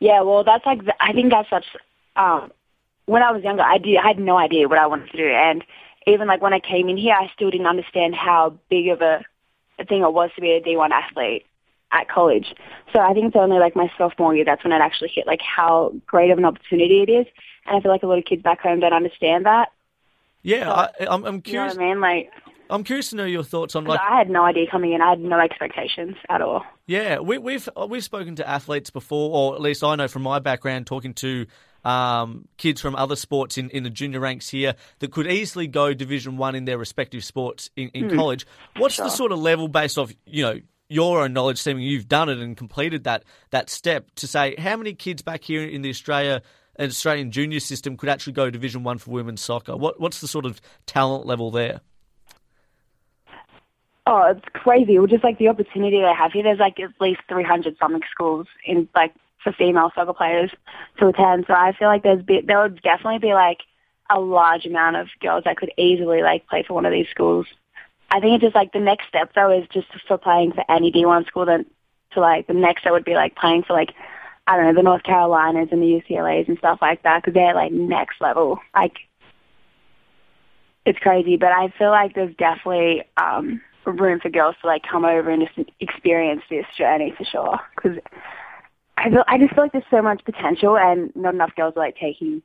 Yeah, 0.00 0.20
well, 0.22 0.42
that's 0.44 0.66
like 0.66 0.80
I 1.00 1.12
think 1.12 1.30
that's 1.30 1.48
such. 1.48 1.64
Um, 2.16 2.50
when 3.06 3.22
I 3.22 3.32
was 3.32 3.42
younger, 3.42 3.62
I 3.62 3.78
did 3.78 3.96
I 3.96 4.06
had 4.06 4.18
no 4.18 4.36
idea 4.36 4.68
what 4.68 4.78
I 4.78 4.86
wanted 4.86 5.10
to 5.10 5.16
do, 5.16 5.26
and 5.26 5.64
even 6.06 6.28
like 6.28 6.42
when 6.42 6.52
I 6.52 6.60
came 6.60 6.88
in 6.88 6.96
here, 6.96 7.14
I 7.14 7.30
still 7.34 7.50
didn't 7.50 7.66
understand 7.66 8.14
how 8.14 8.58
big 8.68 8.88
of 8.88 9.00
a, 9.00 9.24
a 9.78 9.84
thing 9.84 10.02
it 10.02 10.12
was 10.12 10.30
to 10.34 10.40
be 10.40 10.52
a 10.52 10.60
D1 10.60 10.90
athlete 10.90 11.46
at 11.92 12.08
college. 12.08 12.54
So 12.92 12.98
I 12.98 13.12
think 13.12 13.26
it's 13.26 13.36
only 13.36 13.58
like 13.58 13.76
my 13.76 13.90
sophomore 13.96 14.34
year 14.34 14.44
that's 14.44 14.64
when 14.64 14.72
it 14.72 14.80
actually 14.80 15.10
hit 15.14 15.26
like 15.26 15.40
how 15.42 15.92
great 16.06 16.30
of 16.30 16.38
an 16.38 16.44
opportunity 16.44 17.02
it 17.02 17.10
is, 17.10 17.26
and 17.66 17.76
I 17.76 17.80
feel 17.80 17.90
like 17.90 18.02
a 18.02 18.06
lot 18.06 18.18
of 18.18 18.24
kids 18.24 18.42
back 18.42 18.60
home 18.60 18.80
don't 18.80 18.92
understand 18.92 19.46
that. 19.46 19.70
Yeah, 20.42 20.64
so, 20.64 20.72
I, 20.72 21.14
am 21.14 21.24
I'm 21.24 21.42
curious. 21.42 21.74
You 21.74 21.80
know 21.80 21.86
what 21.86 21.90
I 21.90 21.94
mean? 21.94 22.00
Like 22.00 22.30
I'm 22.70 22.84
curious 22.84 23.10
to 23.10 23.16
know 23.16 23.24
your 23.24 23.44
thoughts 23.44 23.76
on 23.76 23.84
like. 23.84 24.00
I 24.00 24.16
had 24.16 24.30
no 24.30 24.44
idea 24.44 24.66
coming 24.70 24.92
in. 24.92 25.02
I 25.02 25.10
had 25.10 25.20
no 25.20 25.38
expectations 25.38 26.16
at 26.28 26.40
all. 26.40 26.64
Yeah, 26.86 27.18
we, 27.18 27.38
we've 27.38 27.68
uh, 27.76 27.86
we've 27.86 28.02
spoken 28.02 28.34
to 28.36 28.48
athletes 28.48 28.90
before, 28.90 29.30
or 29.34 29.54
at 29.54 29.60
least 29.60 29.84
I 29.84 29.94
know 29.94 30.08
from 30.08 30.22
my 30.22 30.38
background, 30.38 30.86
talking 30.86 31.12
to 31.14 31.46
um, 31.84 32.48
kids 32.56 32.80
from 32.80 32.94
other 32.94 33.16
sports 33.16 33.58
in, 33.58 33.70
in 33.70 33.82
the 33.82 33.90
junior 33.90 34.20
ranks 34.20 34.48
here 34.48 34.74
that 35.00 35.12
could 35.12 35.26
easily 35.26 35.66
go 35.66 35.94
Division 35.94 36.36
One 36.36 36.54
in 36.54 36.64
their 36.64 36.78
respective 36.78 37.24
sports 37.24 37.70
in, 37.76 37.88
in 37.90 38.08
mm. 38.08 38.16
college. 38.16 38.46
What's 38.76 38.96
sure. 38.96 39.06
the 39.06 39.10
sort 39.10 39.32
of 39.32 39.38
level 39.38 39.68
based 39.68 39.98
off 39.98 40.12
you 40.26 40.42
know 40.42 40.60
your 40.88 41.22
own 41.22 41.32
knowledge, 41.32 41.58
seeming 41.58 41.82
you've 41.82 42.08
done 42.08 42.28
it 42.28 42.38
and 42.38 42.56
completed 42.56 43.04
that 43.04 43.24
that 43.50 43.70
step 43.70 44.10
to 44.16 44.26
say 44.26 44.54
how 44.56 44.76
many 44.76 44.92
kids 44.92 45.22
back 45.22 45.42
here 45.44 45.64
in 45.64 45.82
the 45.82 45.90
Australia 45.90 46.42
and 46.76 46.90
Australian 46.90 47.30
junior 47.30 47.60
system 47.60 47.96
could 47.96 48.08
actually 48.08 48.34
go 48.34 48.50
Division 48.50 48.84
One 48.84 48.98
for 48.98 49.10
women's 49.10 49.40
soccer? 49.40 49.76
What 49.76 50.00
what's 50.00 50.20
the 50.20 50.28
sort 50.28 50.46
of 50.46 50.60
talent 50.86 51.26
level 51.26 51.50
there? 51.50 51.80
Oh, 54.04 54.34
it's 54.34 54.44
crazy. 54.52 54.98
Well, 54.98 55.06
just 55.06 55.22
like 55.22 55.38
the 55.38 55.48
opportunity 55.48 56.00
they 56.00 56.12
have 56.12 56.32
here, 56.32 56.42
there's 56.42 56.58
like 56.58 56.80
at 56.80 56.90
least 57.00 57.20
300 57.28 57.76
something 57.78 58.02
schools 58.10 58.48
in 58.66 58.88
like 58.96 59.14
for 59.42 59.52
female 59.52 59.90
soccer 59.94 60.12
players 60.12 60.50
to 60.98 61.08
attend. 61.08 61.44
So 61.46 61.54
I 61.54 61.72
feel 61.78 61.88
like 61.88 62.02
there's 62.02 62.22
be, 62.22 62.40
there 62.40 62.62
would 62.62 62.80
definitely 62.82 63.18
be 63.18 63.34
like 63.34 63.58
a 64.10 64.20
large 64.20 64.66
amount 64.66 64.96
of 64.96 65.08
girls 65.20 65.44
that 65.44 65.56
could 65.56 65.72
easily 65.76 66.22
like 66.22 66.46
play 66.46 66.64
for 66.66 66.74
one 66.74 66.86
of 66.86 66.92
these 66.92 67.08
schools. 67.10 67.46
I 68.10 68.20
think 68.20 68.34
it's 68.34 68.42
just 68.42 68.54
like 68.54 68.72
the 68.72 68.80
next 68.80 69.08
step 69.08 69.32
though 69.34 69.50
is 69.50 69.66
just 69.72 69.88
for 70.06 70.18
playing 70.18 70.52
for 70.52 70.64
any 70.70 70.92
D1 70.92 71.26
school. 71.26 71.46
Then 71.46 71.66
to 72.12 72.20
like 72.20 72.46
the 72.46 72.54
next 72.54 72.82
step 72.82 72.92
would 72.92 73.04
be 73.04 73.14
like 73.14 73.36
playing 73.36 73.62
for 73.62 73.72
like 73.72 73.94
I 74.46 74.56
don't 74.56 74.66
know 74.66 74.74
the 74.74 74.82
North 74.82 75.02
Carolinas 75.02 75.68
and 75.70 75.82
the 75.82 76.02
UCLA's 76.02 76.48
and 76.48 76.58
stuff 76.58 76.78
like 76.82 77.02
that 77.04 77.22
because 77.22 77.34
they're 77.34 77.54
like 77.54 77.72
next 77.72 78.20
level. 78.20 78.58
Like 78.74 78.96
it's 80.84 80.98
crazy, 80.98 81.36
but 81.36 81.52
I 81.52 81.72
feel 81.78 81.90
like 81.90 82.14
there's 82.14 82.34
definitely 82.36 83.04
um 83.16 83.62
room 83.84 84.20
for 84.20 84.30
girls 84.30 84.56
to 84.60 84.66
like 84.66 84.82
come 84.82 85.04
over 85.04 85.30
and 85.30 85.46
just 85.46 85.70
experience 85.80 86.42
this 86.50 86.66
journey 86.76 87.14
for 87.16 87.24
sure. 87.24 87.60
Because 87.74 87.98
I 89.02 89.10
feel 89.10 89.24
I 89.26 89.38
just 89.38 89.54
feel 89.54 89.64
like 89.64 89.72
there's 89.72 89.84
so 89.90 90.00
much 90.00 90.24
potential 90.24 90.78
and 90.78 91.14
not 91.16 91.34
enough 91.34 91.54
girls 91.56 91.74
are 91.76 91.80
like 91.80 91.96
taking 91.96 92.42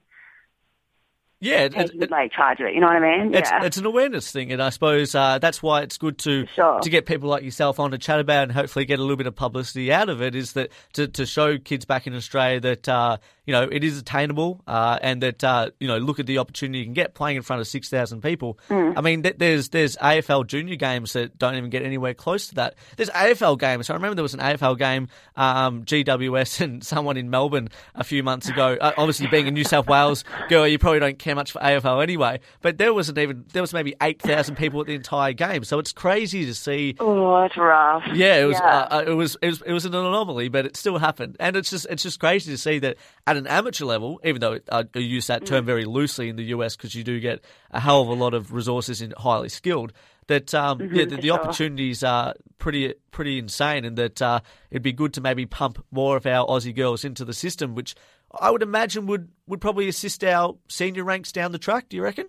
yeah, 1.39 1.65
it, 1.65 1.75
it, 1.75 2.09
like 2.09 2.31
charge 2.31 2.59
it. 2.61 2.73
You 2.73 2.81
know 2.81 2.87
what 2.87 2.95
I 2.95 3.17
mean? 3.23 3.35
It's, 3.35 3.51
yeah. 3.51 3.63
it's 3.63 3.77
an 3.77 3.85
awareness 3.85 4.31
thing, 4.31 4.51
and 4.51 4.61
I 4.61 4.69
suppose 4.71 5.13
uh, 5.13 5.37
that's 5.37 5.61
why 5.61 5.81
it's 5.81 5.99
good 5.99 6.17
to 6.19 6.47
sure. 6.55 6.79
to 6.79 6.89
get 6.89 7.05
people 7.05 7.29
like 7.29 7.43
yourself 7.43 7.79
on 7.79 7.91
to 7.91 7.99
chat 7.99 8.19
about 8.19 8.43
and 8.43 8.51
hopefully 8.51 8.85
get 8.85 8.97
a 8.97 9.03
little 9.03 9.17
bit 9.17 9.27
of 9.27 9.35
publicity 9.35 9.93
out 9.93 10.09
of 10.09 10.19
it. 10.19 10.33
Is 10.33 10.53
that 10.53 10.71
to, 10.93 11.07
to 11.09 11.27
show 11.27 11.59
kids 11.59 11.85
back 11.85 12.07
in 12.07 12.15
Australia 12.15 12.59
that 12.61 12.89
uh, 12.89 13.17
you 13.47 13.53
know 13.53 13.63
it 13.63 13.83
is 13.83 13.97
attainable 13.97 14.61
uh, 14.67 14.99
and 15.01 15.23
that 15.23 15.43
uh, 15.43 15.71
you 15.79 15.87
know 15.87 15.97
look 15.97 16.19
at 16.19 16.27
the 16.27 16.37
opportunity 16.37 16.79
you 16.79 16.85
can 16.85 16.93
get 16.93 17.15
playing 17.15 17.37
in 17.37 17.41
front 17.41 17.61
of 17.61 17.67
six 17.67 17.89
thousand 17.89 18.21
people. 18.21 18.59
Mm. 18.69 18.93
I 18.97 19.01
mean, 19.01 19.21
there's 19.21 19.69
there's 19.69 19.95
AFL 19.95 20.45
junior 20.45 20.75
games 20.75 21.13
that 21.13 21.39
don't 21.39 21.55
even 21.55 21.69
get 21.69 21.81
anywhere 21.81 22.13
close 22.13 22.47
to 22.49 22.55
that. 22.55 22.75
There's 22.97 23.09
AFL 23.09 23.57
games. 23.57 23.89
I 23.89 23.93
remember 23.93 24.15
there 24.15 24.23
was 24.23 24.33
an 24.33 24.41
AFL 24.41 24.77
game, 24.77 25.07
um, 25.37 25.85
GWS 25.85 26.61
and 26.67 26.83
someone 26.83 27.15
in 27.15 27.29
Melbourne 27.29 27.69
a 27.95 28.03
few 28.03 28.21
months 28.21 28.49
ago. 28.49 28.77
Uh, 28.79 28.91
obviously, 28.97 29.27
being 29.27 29.47
a 29.47 29.51
New 29.51 29.63
South 29.63 29.87
Wales 29.87 30.25
girl, 30.49 30.67
you 30.67 30.77
probably 30.77 30.99
don't 30.99 31.17
care 31.17 31.33
much 31.33 31.53
for 31.53 31.59
AFL 31.59 32.03
anyway. 32.03 32.41
But 32.61 32.77
there 32.77 32.93
wasn't 32.93 33.17
even 33.17 33.45
there 33.53 33.63
was 33.63 33.73
maybe 33.73 33.95
eight 34.01 34.21
thousand 34.21 34.55
people 34.55 34.81
at 34.81 34.87
the 34.87 34.95
entire 34.95 35.31
game, 35.31 35.63
so 35.63 35.79
it's 35.79 35.93
crazy 35.93 36.45
to 36.45 36.53
see. 36.53 36.97
Oh, 36.99 37.43
it's 37.43 37.55
rough. 37.55 38.03
Yeah, 38.13 38.41
it 38.41 38.45
was. 38.45 38.59
Yeah. 38.59 38.87
Uh, 38.91 39.03
it 39.07 39.13
was. 39.13 39.37
It 39.41 39.47
was. 39.47 39.61
It 39.61 39.71
was 39.71 39.85
an 39.85 39.95
anomaly, 39.95 40.49
but 40.49 40.65
it 40.65 40.75
still 40.75 40.97
happened, 40.97 41.37
and 41.39 41.55
it's 41.55 41.69
just 41.69 41.87
it's 41.89 42.03
just 42.03 42.19
crazy 42.19 42.51
to 42.51 42.57
see 42.57 42.79
that 42.79 42.97
at 43.25 43.36
an 43.37 43.47
amateur 43.47 43.85
level, 43.85 44.19
even 44.23 44.41
though 44.41 44.59
I 44.71 44.85
use 44.95 45.27
that 45.27 45.45
term 45.45 45.65
very 45.65 45.85
loosely 45.85 46.29
in 46.29 46.35
the 46.35 46.45
US 46.45 46.75
because 46.75 46.95
you 46.95 47.03
do 47.03 47.19
get 47.19 47.43
a 47.71 47.79
hell 47.79 48.01
of 48.01 48.07
a 48.09 48.13
lot 48.13 48.33
of 48.33 48.51
resources 48.51 49.01
in 49.01 49.13
highly 49.17 49.49
skilled. 49.49 49.93
That 50.27 50.53
um, 50.53 50.79
mm-hmm, 50.79 50.95
yeah, 50.95 51.05
the, 51.05 51.15
the 51.15 51.27
sure. 51.27 51.39
opportunities 51.39 52.03
are 52.03 52.33
pretty 52.57 52.93
pretty 53.11 53.39
insane, 53.39 53.85
and 53.85 53.97
that 53.97 54.21
uh, 54.21 54.41
it'd 54.71 54.83
be 54.83 54.91
good 54.91 55.13
to 55.13 55.21
maybe 55.21 55.45
pump 55.45 55.83
more 55.89 56.17
of 56.17 56.25
our 56.25 56.45
Aussie 56.47 56.75
girls 56.75 57.05
into 57.05 57.23
the 57.23 57.33
system, 57.33 57.75
which 57.75 57.95
I 58.39 58.51
would 58.51 58.61
imagine 58.61 59.05
would, 59.07 59.29
would 59.47 59.61
probably 59.61 59.87
assist 59.87 60.23
our 60.23 60.57
senior 60.67 61.03
ranks 61.03 61.31
down 61.31 61.51
the 61.51 61.59
track. 61.59 61.89
Do 61.89 61.97
you 61.97 62.03
reckon? 62.03 62.27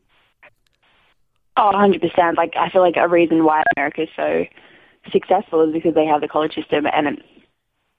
Oh, 1.56 1.72
100%. 1.74 2.36
Like, 2.36 2.54
I 2.56 2.70
feel 2.70 2.82
like 2.82 2.96
a 2.96 3.08
reason 3.08 3.44
why 3.44 3.64
America 3.76 4.02
is 4.02 4.08
so 4.14 4.44
successful 5.10 5.66
is 5.66 5.72
because 5.72 5.94
they 5.94 6.06
have 6.06 6.20
the 6.20 6.28
college 6.28 6.54
system 6.54 6.86
and 6.86 7.20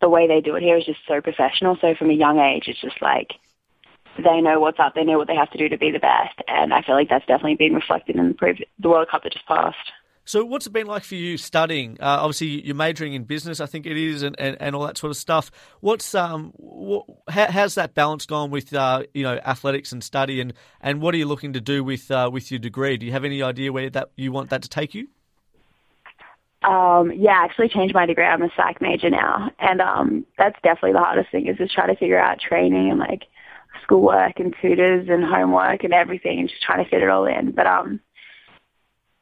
the 0.01 0.09
way 0.09 0.27
they 0.27 0.41
do 0.41 0.55
it 0.55 0.63
here 0.63 0.77
is 0.77 0.85
just 0.85 0.99
so 1.07 1.21
professional. 1.21 1.77
So 1.81 1.95
from 1.95 2.09
a 2.09 2.13
young 2.13 2.39
age, 2.39 2.65
it's 2.67 2.81
just 2.81 3.01
like 3.01 3.33
they 4.17 4.41
know 4.41 4.59
what's 4.59 4.79
up. 4.79 4.95
They 4.95 5.03
know 5.03 5.17
what 5.17 5.27
they 5.27 5.35
have 5.35 5.51
to 5.51 5.57
do 5.57 5.69
to 5.69 5.77
be 5.77 5.91
the 5.91 5.99
best. 5.99 6.41
And 6.47 6.73
I 6.73 6.81
feel 6.81 6.95
like 6.95 7.09
that's 7.09 7.25
definitely 7.25 7.55
been 7.55 7.73
reflected 7.73 8.15
in 8.15 8.29
the, 8.29 8.33
pre- 8.33 8.67
the 8.79 8.89
World 8.89 9.07
Cup 9.09 9.23
that 9.23 9.33
just 9.33 9.45
passed. 9.45 9.77
So, 10.25 10.45
what's 10.45 10.67
it 10.67 10.73
been 10.73 10.85
like 10.85 11.03
for 11.03 11.15
you 11.15 11.37
studying? 11.37 11.97
Uh, 11.99 12.21
obviously, 12.21 12.63
you're 12.63 12.75
majoring 12.75 13.13
in 13.13 13.23
business, 13.23 13.59
I 13.59 13.65
think 13.65 13.87
it 13.87 13.97
is, 13.97 14.21
and, 14.21 14.39
and, 14.39 14.55
and 14.59 14.75
all 14.75 14.85
that 14.85 14.95
sort 14.95 15.09
of 15.09 15.17
stuff. 15.17 15.49
What's 15.79 16.13
um, 16.13 16.53
what, 16.55 17.07
how, 17.27 17.47
how's 17.47 17.73
that 17.75 17.95
balance 17.95 18.27
gone 18.27 18.51
with 18.51 18.71
uh, 18.71 19.05
you 19.15 19.23
know 19.23 19.39
athletics 19.43 19.91
and 19.91 20.03
study, 20.03 20.39
and, 20.39 20.53
and 20.81 21.01
what 21.01 21.15
are 21.15 21.17
you 21.17 21.25
looking 21.25 21.53
to 21.53 21.61
do 21.61 21.83
with 21.83 22.11
uh, 22.11 22.29
with 22.31 22.51
your 22.51 22.59
degree? 22.59 22.95
Do 22.95 23.07
you 23.07 23.11
have 23.11 23.25
any 23.25 23.41
idea 23.41 23.71
where 23.73 23.89
that 23.89 24.11
you 24.17 24.31
want 24.31 24.51
that 24.51 24.61
to 24.61 24.69
take 24.69 24.93
you? 24.93 25.07
Um, 26.61 27.13
yeah, 27.15 27.39
I 27.39 27.45
actually 27.45 27.69
changed 27.69 27.95
my 27.95 28.05
degree. 28.05 28.25
I'm 28.25 28.41
a 28.41 28.49
psych 28.57 28.81
major 28.81 29.09
now, 29.09 29.49
and 29.59 29.79
um, 29.79 30.25
that's 30.37 30.59
definitely 30.61 30.93
the 30.93 30.99
hardest 30.99 31.31
thing 31.31 31.47
is 31.47 31.57
just 31.57 31.73
trying 31.73 31.87
to 31.87 31.99
figure 31.99 32.19
out 32.19 32.39
training 32.39 32.89
and 32.89 32.99
like 32.99 33.27
schoolwork 33.83 34.39
and 34.39 34.53
tutors 34.61 35.07
and 35.09 35.23
homework 35.23 35.83
and 35.83 35.93
everything, 35.93 36.39
and 36.39 36.49
just 36.49 36.61
trying 36.61 36.83
to 36.83 36.89
fit 36.89 37.01
it 37.01 37.09
all 37.09 37.25
in. 37.25 37.51
But 37.51 37.65
um, 37.65 38.01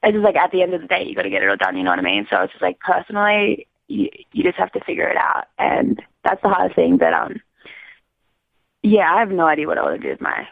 it's 0.02 0.14
just 0.14 0.24
like 0.24 0.36
at 0.36 0.52
the 0.52 0.64
end 0.64 0.74
of 0.74 0.82
the 0.82 0.88
day, 0.88 1.04
you 1.06 1.14
got 1.14 1.24
to 1.24 1.30
get 1.30 1.44
it 1.44 1.50
all 1.50 1.58
done. 1.58 1.78
You 1.78 1.84
know 1.84 1.92
what 1.92 2.00
I 2.00 2.04
mean? 2.04 2.26
So 2.30 2.42
it's 2.42 2.54
just 2.54 2.64
like 2.64 2.80
personally, 2.80 3.68
you 3.88 4.10
you 4.32 4.44
just 4.44 4.58
have 4.58 4.72
to 4.72 4.84
figure 4.84 5.08
it 5.08 5.18
out, 5.18 5.46
and 5.60 6.02
that's 6.24 6.42
the 6.42 6.50
hardest 6.50 6.76
thing. 6.76 6.98
But 6.98 7.14
um, 7.14 7.42
yeah, 8.82 9.14
I 9.14 9.20
have 9.20 9.30
no 9.30 9.46
idea 9.46 9.68
what 9.68 9.78
I 9.78 9.84
want 9.84 10.02
to 10.02 10.08
do 10.08 10.10
with 10.10 10.22
my 10.22 10.48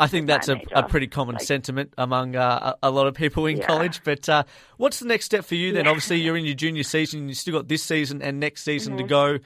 I 0.00 0.06
think 0.08 0.26
that's 0.26 0.48
a, 0.48 0.60
a 0.72 0.82
pretty 0.82 1.06
common 1.06 1.34
Like- 1.34 1.44
sentiment 1.44 1.92
among 1.98 2.34
uh, 2.34 2.74
a, 2.82 2.88
a 2.88 2.90
lot 2.90 3.06
of 3.06 3.14
people 3.14 3.46
in 3.46 3.58
Yeah. 3.58 3.66
college. 3.66 4.02
But 4.02 4.28
uh, 4.28 4.44
what's 4.78 4.98
the 4.98 5.06
next 5.06 5.26
step 5.26 5.44
for 5.44 5.54
you 5.54 5.72
then? 5.72 5.84
Yeah. 5.84 5.90
Obviously, 5.90 6.20
you're 6.20 6.36
in 6.36 6.44
your 6.44 6.54
junior 6.54 6.82
season. 6.82 7.28
You 7.28 7.34
still 7.34 7.54
got 7.54 7.68
this 7.68 7.82
season 7.82 8.22
and 8.22 8.40
next 8.40 8.62
season 8.64 8.94
Mm-hmm. 8.94 9.02
to 9.06 9.08
go. 9.08 9.38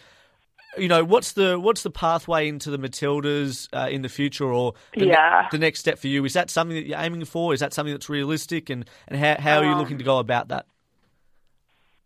You 0.76 0.88
know, 0.88 1.04
what's 1.04 1.32
the 1.32 1.58
what's 1.60 1.82
the 1.84 1.90
pathway 1.90 2.48
into 2.48 2.68
the 2.70 2.78
Matildas 2.78 3.68
uh, 3.72 3.88
in 3.88 4.02
the 4.02 4.08
future, 4.08 4.46
or 4.52 4.74
the, 4.96 5.06
ne- 5.06 5.46
the 5.52 5.58
next 5.58 5.78
step 5.80 6.00
for 6.00 6.08
you? 6.08 6.24
Is 6.24 6.32
that 6.32 6.50
something 6.50 6.74
that 6.76 6.86
you're 6.86 6.98
aiming 6.98 7.24
for? 7.26 7.54
Is 7.54 7.60
that 7.60 7.72
something 7.72 7.94
that's 7.94 8.08
realistic? 8.08 8.70
And, 8.70 8.84
and 9.06 9.18
how, 9.20 9.36
how 9.38 9.58
are 9.58 9.64
you 9.64 9.70
Um, 9.72 9.78
looking 9.78 9.98
to 9.98 10.04
go 10.04 10.18
about 10.18 10.48
that? 10.48 10.66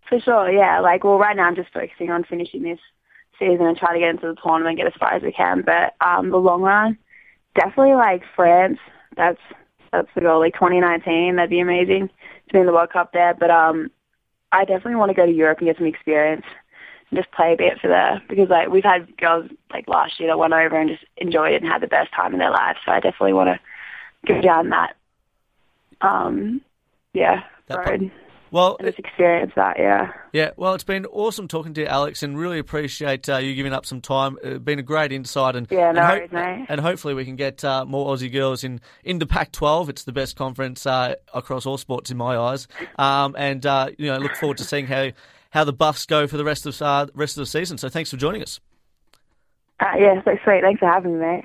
For 0.09 0.21
sure, 0.21 0.51
yeah. 0.51 0.81
Like, 0.81 1.05
well, 1.05 1.19
right 1.19 1.37
now 1.37 1.45
I'm 1.45 1.57
just 1.57 1.73
focusing 1.73 2.11
on 2.11 2.25
finishing 2.25 2.63
this 2.63 2.79
season 3.39 3.67
and 3.67 3.77
trying 3.77 3.95
to 3.95 4.01
get 4.01 4.11
into 4.11 4.27
the 4.27 4.37
tournament, 4.43 4.77
get 4.79 4.87
as 4.87 4.93
far 4.99 5.13
as 5.15 5.23
we 5.23 5.33
can. 5.33 5.63
But 5.63 5.95
um, 6.07 6.31
the 6.31 6.39
long 6.39 6.63
run, 6.63 6.99
definitely 7.55 7.95
like 7.95 8.23
France. 8.35 8.79
That's 9.17 9.41
that's 9.93 10.09
the 10.15 10.21
goal. 10.21 10.41
Like 10.41 10.55
2019, 10.55 11.37
that'd 11.37 11.51
be 11.51 11.61
amazing 11.61 12.09
to 12.09 12.53
be 12.53 12.59
in 12.61 12.67
the 12.67 12.73
World 12.73 12.91
Cup 12.91 13.13
there. 13.13 13.35
But 13.35 13.51
um, 13.51 13.91
I 14.53 14.65
definitely 14.65 14.97
want 14.97 15.11
to 15.11 15.15
go 15.15 15.27
to 15.27 15.33
Europe 15.33 15.59
and 15.59 15.69
get 15.69 15.79
some 15.79 15.87
experience 15.87 16.45
and 17.11 17.19
just 17.19 17.33
play 17.33 17.55
a 17.55 17.57
bit 17.57 17.81
for 17.81 17.89
there 17.89 18.23
because 18.29 18.49
like 18.49 18.69
we've 18.69 18.85
had 18.85 19.17
girls 19.17 19.51
like 19.73 19.89
last 19.89 20.21
year 20.21 20.29
that 20.29 20.39
went 20.39 20.53
over 20.53 20.79
and 20.79 20.91
just 20.91 21.05
enjoyed 21.17 21.53
it 21.53 21.63
and 21.63 21.71
had 21.71 21.83
the 21.83 21.87
best 21.87 22.13
time 22.13 22.33
in 22.33 22.39
their 22.39 22.51
lives. 22.51 22.79
So 22.85 22.93
I 22.93 23.01
definitely 23.01 23.33
want 23.33 23.49
to 23.49 24.33
go 24.33 24.41
down 24.41 24.71
that. 24.71 24.95
Um, 26.01 26.61
yeah, 27.15 27.43
That 27.67 27.89
road 27.89 28.11
Well, 28.51 28.77
and 28.79 28.87
just 28.89 28.99
experience 28.99 29.53
that. 29.57 29.79
Yeah. 29.79 30.13
Yeah, 30.33 30.51
well, 30.57 30.75
it's 30.75 30.85
been 30.85 31.07
awesome 31.07 31.49
talking 31.49 31.75
to 31.75 31.81
you, 31.83 31.87
Alex, 31.87 32.23
and 32.23 32.39
really 32.39 32.59
appreciate 32.59 33.29
uh, 33.29 33.37
you 33.39 33.55
giving 33.55 33.73
up 33.73 33.85
some 33.87 34.01
time. 34.01 34.39
It's 34.43 34.63
been 34.63 34.79
a 34.79 34.83
great 34.83 35.13
insight, 35.13 35.57
and 35.57 35.67
Yeah, 35.71 35.93
no 35.93 36.01
and, 36.03 36.19
worries, 36.21 36.33
mate. 36.33 36.67
and 36.69 36.81
hopefully 36.81 37.15
we 37.15 37.25
can 37.25 37.37
get 37.37 37.65
uh, 37.65 37.85
more 37.85 38.15
Aussie 38.15 38.33
girls 38.33 38.65
in 38.65 38.81
into 39.05 39.27
Pac-12. 39.27 39.89
It's 39.89 40.05
the 40.05 40.13
best 40.13 40.37
conference 40.37 40.87
uh, 40.87 41.15
across 41.35 41.67
all 41.67 41.79
sports 41.79 42.11
in 42.11 42.17
my 42.17 42.37
eyes, 42.37 42.69
um, 42.99 43.35
and 43.39 43.65
uh, 43.67 43.91
you 43.99 44.07
know, 44.07 44.19
look 44.19 44.35
forward 44.37 44.59
to 44.59 44.65
seeing 44.65 44.87
how 44.87 45.11
how 45.51 45.65
the 45.65 45.73
Buffs 45.73 46.05
go 46.07 46.27
for 46.27 46.37
the 46.37 46.45
rest 46.45 46.67
of 46.67 46.81
uh, 46.83 47.07
rest 47.15 47.37
of 47.37 47.43
the 47.43 47.47
season. 47.47 47.79
So 47.79 47.89
thanks 47.89 48.11
for 48.11 48.17
joining 48.17 48.43
us. 48.43 48.61
Uh, 49.81 49.87
yeah, 49.99 50.23
so 50.25 50.37
sweet. 50.45 50.61
Thanks 50.63 50.81
for 50.81 50.87
having 50.91 51.19
me, 51.19 51.27
mate. 51.27 51.45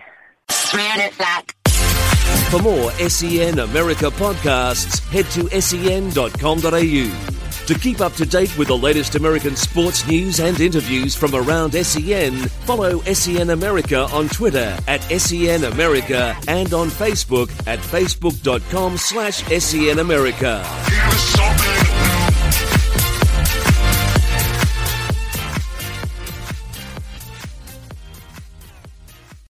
For 2.53 2.61
more 2.61 2.91
SEN 3.09 3.57
America 3.57 4.11
podcasts, 4.11 4.99
head 5.09 5.25
to 5.31 5.49
sen.com.au. 5.59 7.65
To 7.65 7.79
keep 7.79 7.99
up 7.99 8.13
to 8.13 8.27
date 8.27 8.55
with 8.59 8.67
the 8.67 8.77
latest 8.77 9.15
American 9.15 9.55
sports 9.55 10.07
news 10.07 10.39
and 10.39 10.59
interviews 10.59 11.15
from 11.15 11.33
around 11.33 11.71
SEN, 11.71 12.35
follow 12.67 13.01
SEN 13.11 13.49
America 13.49 14.01
on 14.13 14.29
Twitter 14.29 14.77
at 14.87 15.01
SEN 15.19 15.63
America 15.63 16.37
and 16.47 16.71
on 16.75 16.89
Facebook 16.89 17.49
at 17.65 17.79
facebook.com 17.79 18.97
slash 18.97 19.43
SEN 19.45 19.97
America. 19.97 20.63